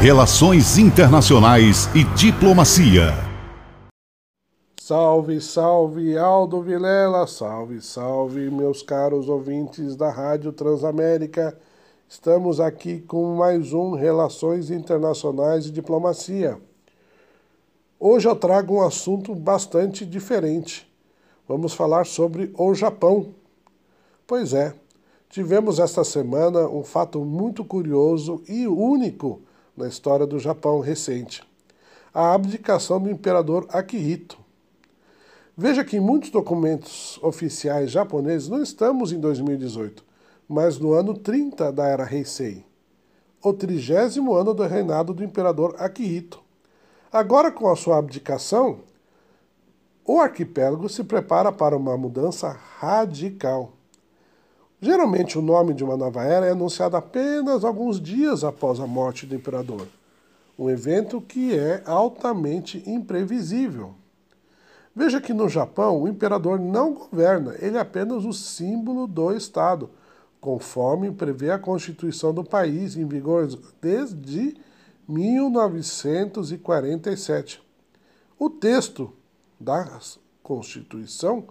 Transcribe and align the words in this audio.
Relações 0.00 0.76
Internacionais 0.76 1.88
e 1.94 2.04
Diplomacia. 2.14 3.14
Salve, 4.78 5.40
salve, 5.40 6.18
Aldo 6.18 6.60
Vilela, 6.60 7.26
salve, 7.26 7.80
salve, 7.80 8.50
meus 8.50 8.82
caros 8.82 9.26
ouvintes 9.26 9.96
da 9.96 10.10
Rádio 10.10 10.52
Transamérica. 10.52 11.58
Estamos 12.06 12.60
aqui 12.60 13.00
com 13.00 13.34
mais 13.34 13.72
um 13.72 13.94
Relações 13.94 14.70
Internacionais 14.70 15.66
e 15.66 15.72
Diplomacia. 15.72 16.60
Hoje 17.98 18.28
eu 18.28 18.36
trago 18.36 18.74
um 18.74 18.82
assunto 18.82 19.34
bastante 19.34 20.04
diferente. 20.04 20.86
Vamos 21.48 21.72
falar 21.72 22.04
sobre 22.04 22.52
o 22.56 22.74
Japão. 22.74 23.34
Pois 24.26 24.52
é, 24.52 24.74
tivemos 25.30 25.78
esta 25.78 26.04
semana 26.04 26.68
um 26.68 26.84
fato 26.84 27.24
muito 27.24 27.64
curioso 27.64 28.42
e 28.46 28.68
único 28.68 29.40
na 29.76 29.86
história 29.86 30.26
do 30.26 30.38
Japão 30.38 30.80
recente: 30.80 31.42
a 32.12 32.32
abdicação 32.32 33.00
do 33.00 33.10
imperador 33.10 33.66
Akihito. 33.68 34.38
Veja 35.56 35.84
que 35.84 35.96
em 35.96 36.00
muitos 36.00 36.30
documentos 36.30 37.18
oficiais 37.22 37.90
japoneses 37.90 38.48
não 38.48 38.62
estamos 38.62 39.12
em 39.12 39.18
2018, 39.18 40.04
mas 40.48 40.78
no 40.78 40.92
ano 40.92 41.14
30 41.14 41.72
da 41.72 41.86
era 41.86 42.10
Heisei, 42.10 42.64
o 43.42 43.52
trigésimo 43.52 44.34
ano 44.34 44.52
do 44.52 44.62
reinado 44.64 45.14
do 45.14 45.24
imperador 45.24 45.74
Akihito. 45.78 46.42
Agora, 47.12 47.50
com 47.50 47.70
a 47.70 47.76
sua 47.76 47.98
abdicação, 47.98 48.80
o 50.04 50.20
arquipélago 50.20 50.88
se 50.88 51.02
prepara 51.02 51.50
para 51.50 51.76
uma 51.76 51.96
mudança 51.96 52.48
radical. 52.78 53.72
Geralmente, 54.80 55.38
o 55.38 55.42
nome 55.42 55.72
de 55.72 55.82
uma 55.82 55.96
nova 55.96 56.22
era 56.22 56.46
é 56.46 56.50
anunciado 56.50 56.96
apenas 56.96 57.64
alguns 57.64 58.00
dias 58.00 58.44
após 58.44 58.78
a 58.78 58.86
morte 58.86 59.24
do 59.24 59.34
imperador, 59.34 59.88
um 60.58 60.68
evento 60.68 61.20
que 61.20 61.56
é 61.56 61.82
altamente 61.86 62.82
imprevisível. 62.86 63.94
Veja 64.94 65.20
que 65.20 65.32
no 65.32 65.48
Japão 65.48 66.02
o 66.02 66.08
imperador 66.08 66.60
não 66.60 66.94
governa, 66.94 67.54
ele 67.58 67.76
é 67.76 67.80
apenas 67.80 68.24
o 68.24 68.32
símbolo 68.32 69.06
do 69.06 69.32
Estado, 69.32 69.90
conforme 70.40 71.10
prevê 71.10 71.50
a 71.50 71.58
Constituição 71.58 72.32
do 72.32 72.44
país, 72.44 72.96
em 72.96 73.06
vigor 73.06 73.48
desde 73.80 74.56
1947. 75.08 77.62
O 78.38 78.50
texto 78.50 79.12
da 79.58 79.98
Constituição 80.42 81.46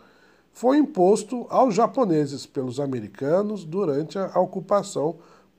foi 0.56 0.78
imposto 0.78 1.46
aos 1.50 1.76
japoneses 1.76 2.46
pelos 2.46 2.80
americanos 2.80 3.66
durante 3.66 4.18
a 4.18 4.40
ocupação 4.40 5.18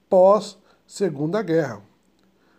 pós-Segunda 0.08 1.42
Guerra. 1.42 1.83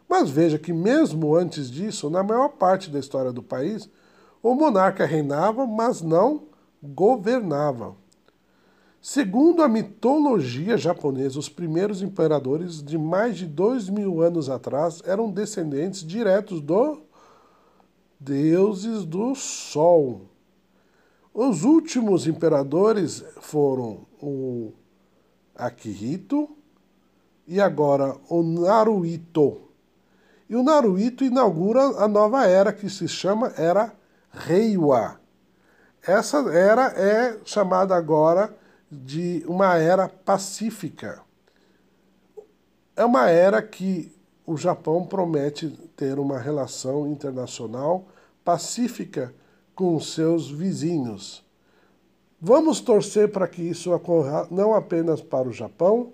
Mas 0.07 0.29
veja 0.29 0.59
que, 0.59 0.71
mesmo 0.71 1.35
antes 1.35 1.69
disso, 1.69 2.11
na 2.11 2.21
maior 2.21 2.49
parte 2.49 2.91
da 2.91 2.99
história 2.99 3.33
do 3.33 3.41
país, 3.41 3.89
o 4.41 4.53
monarca 4.53 5.03
reinava, 5.03 5.65
mas 5.65 6.03
não 6.03 6.43
governava. 6.81 7.95
Segundo 9.01 9.63
a 9.63 9.67
mitologia 9.67 10.77
japonesa, 10.77 11.39
os 11.39 11.49
primeiros 11.49 12.03
imperadores 12.03 12.83
de 12.83 12.99
mais 12.99 13.35
de 13.35 13.47
dois 13.47 13.89
mil 13.89 14.21
anos 14.21 14.47
atrás 14.47 15.01
eram 15.05 15.31
descendentes 15.31 16.05
diretos 16.05 16.61
dos 16.61 16.99
deuses 18.19 19.05
do 19.05 19.33
Sol. 19.33 20.36
Os 21.39 21.63
últimos 21.63 22.25
imperadores 22.25 23.23
foram 23.41 24.07
o 24.19 24.73
Akihito 25.53 26.49
e 27.45 27.61
agora 27.61 28.15
o 28.27 28.41
Naruhito. 28.41 29.69
E 30.49 30.55
o 30.55 30.63
Naruhito 30.63 31.23
inaugura 31.23 31.79
a 32.03 32.07
nova 32.07 32.47
era 32.47 32.73
que 32.73 32.89
se 32.89 33.07
chama 33.07 33.53
Era 33.55 33.93
Reiwa. 34.31 35.21
Essa 36.01 36.39
era 36.51 36.87
é 36.99 37.37
chamada 37.45 37.95
agora 37.95 38.51
de 38.91 39.45
uma 39.47 39.77
era 39.77 40.09
pacífica. 40.09 41.21
É 42.95 43.05
uma 43.05 43.29
era 43.29 43.61
que 43.61 44.11
o 44.43 44.57
Japão 44.57 45.05
promete 45.05 45.69
ter 45.95 46.17
uma 46.17 46.39
relação 46.39 47.07
internacional 47.07 48.07
pacífica 48.43 49.31
com 49.77 49.99
seus 49.99 50.49
vizinhos. 50.49 51.45
Vamos 52.41 52.81
torcer 52.81 53.31
para 53.31 53.47
que 53.47 53.61
isso 53.61 53.93
ocorra 53.93 54.47
não 54.49 54.73
apenas 54.73 55.21
para 55.21 55.47
o 55.47 55.53
Japão, 55.53 56.13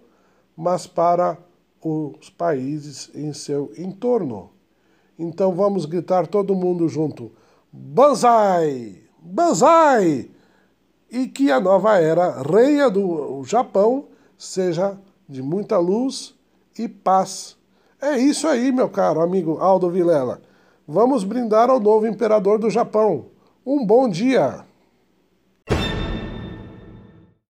mas 0.55 0.85
para 0.85 1.37
os 1.81 2.29
países 2.29 3.09
em 3.15 3.31
seu 3.31 3.71
entorno. 3.77 4.49
Então 5.17 5.55
vamos 5.55 5.85
gritar 5.85 6.27
todo 6.27 6.53
mundo 6.53 6.89
junto: 6.89 7.31
Banzai! 7.71 9.01
Banzai! 9.17 10.29
E 11.09 11.27
que 11.27 11.49
a 11.49 11.61
nova 11.61 11.97
era 11.99 12.41
reia 12.41 12.89
do 12.89 13.43
Japão 13.45 14.07
seja 14.37 14.97
de 15.27 15.41
muita 15.41 15.77
luz 15.77 16.35
e 16.77 16.89
paz. 16.89 17.55
É 18.01 18.17
isso 18.17 18.45
aí, 18.45 18.73
meu 18.73 18.89
caro 18.89 19.21
amigo 19.21 19.57
Aldo 19.59 19.89
Vilela. 19.89 20.41
Vamos 20.85 21.23
brindar 21.23 21.69
ao 21.69 21.79
novo 21.79 22.05
imperador 22.05 22.59
do 22.59 22.69
Japão. 22.69 23.31
Um 23.65 23.85
bom 23.85 24.09
dia! 24.09 24.65